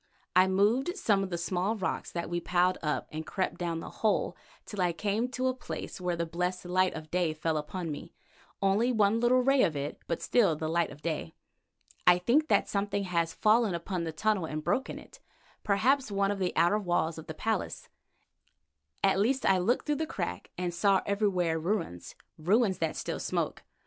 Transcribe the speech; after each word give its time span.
I 0.35 0.47
moved 0.47 0.97
some 0.97 1.21
of 1.21 1.29
the 1.29 1.37
small 1.37 1.75
rocks 1.75 2.11
that 2.11 2.27
we 2.27 2.39
piled 2.41 2.79
up, 2.81 3.07
and 3.11 3.23
crept 3.23 3.59
down 3.59 3.81
the 3.81 3.91
hole 4.01 4.35
till 4.65 4.81
I 4.81 4.93
came 4.93 5.27
to 5.29 5.45
a 5.45 5.53
place 5.53 6.01
where 6.01 6.15
the 6.15 6.25
blessed 6.25 6.65
light 6.65 6.95
of 6.95 7.11
day 7.11 7.35
fell 7.35 7.55
upon 7.55 7.91
me, 7.91 8.11
only 8.63 8.91
one 8.91 9.19
little 9.19 9.43
ray 9.43 9.61
of 9.61 9.75
it, 9.75 9.99
but 10.07 10.19
still 10.23 10.55
the 10.55 10.67
light 10.67 10.89
of 10.89 11.03
day. 11.03 11.35
I 12.07 12.17
think 12.17 12.47
that 12.47 12.67
something 12.67 13.03
has 13.03 13.31
fallen 13.31 13.75
upon 13.75 14.03
the 14.03 14.11
tunnel 14.11 14.45
and 14.45 14.63
broken 14.63 14.97
it, 14.97 15.19
perhaps 15.63 16.09
one 16.09 16.31
of 16.31 16.39
the 16.39 16.53
outer 16.55 16.79
walls 16.79 17.19
of 17.19 17.27
the 17.27 17.35
palace. 17.35 17.87
At 19.03 19.19
least 19.19 19.45
I 19.45 19.59
looked 19.59 19.85
through 19.85 19.97
a 20.01 20.07
crack 20.07 20.49
and 20.57 20.73
saw 20.73 21.03
everywhere 21.05 21.59
ruins—ruins 21.59 22.79
that 22.79 22.95
still 22.95 23.19
smoke. 23.19 23.61